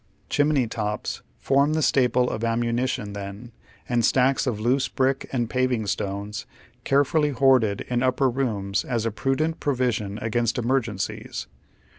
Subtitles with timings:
[0.31, 3.51] Chimney tops form the staple of ammunition then,
[3.87, 6.47] and stacks of loose brick and paving stones,
[6.83, 11.45] carefully hoarded in upper rooms as a prudent provision against emergen cies.